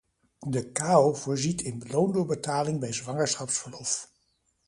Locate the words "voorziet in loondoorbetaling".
1.15-2.79